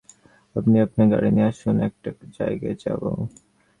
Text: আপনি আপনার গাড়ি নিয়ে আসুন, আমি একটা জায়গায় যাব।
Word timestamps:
আপনি 0.55 0.75
আপনার 0.85 1.07
গাড়ি 1.13 1.29
নিয়ে 1.35 1.49
আসুন, 1.51 1.75
আমি 1.75 1.83
একটা 1.89 2.09
জায়গায় 2.37 2.75
যাব। 2.83 3.01